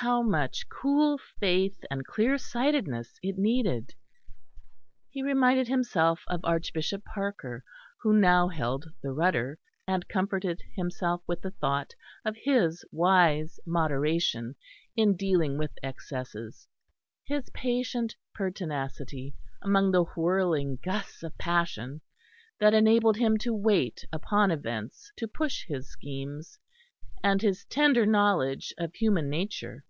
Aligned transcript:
How 0.00 0.20
much 0.22 0.68
cool 0.68 1.18
faith 1.40 1.82
and 1.90 2.06
clearsightedness 2.06 3.18
it 3.22 3.38
needed! 3.38 3.94
He 5.08 5.22
reminded 5.22 5.68
himself 5.68 6.20
of 6.28 6.42
Archbishop 6.44 7.02
Parker 7.02 7.64
who 8.02 8.12
now 8.12 8.46
held 8.48 8.84
the 9.02 9.12
rudder, 9.12 9.58
and 9.88 10.06
comforted 10.06 10.60
himself 10.74 11.22
with 11.26 11.40
the 11.40 11.50
thought 11.50 11.94
of 12.26 12.36
his 12.36 12.84
wise 12.92 13.58
moderation 13.66 14.54
in 14.96 15.16
dealing 15.16 15.56
with 15.56 15.70
excesses, 15.82 16.68
his 17.24 17.48
patient 17.54 18.16
pertinacity 18.34 19.34
among 19.62 19.92
the 19.92 20.04
whirling 20.14 20.76
gusts 20.84 21.22
of 21.22 21.38
passion, 21.38 22.02
that 22.60 22.74
enabled 22.74 23.16
him 23.16 23.38
to 23.38 23.54
wait 23.54 24.04
upon 24.12 24.50
events 24.50 25.10
to 25.16 25.26
push 25.26 25.64
his 25.66 25.88
schemes, 25.88 26.58
and 27.24 27.40
his 27.42 27.64
tender 27.64 28.04
knowledge 28.06 28.74
of 28.78 28.94
human 28.94 29.28
nature. 29.28 29.82